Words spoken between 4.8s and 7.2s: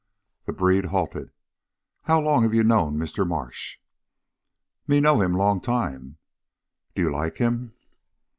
"Me know him long time." "Do you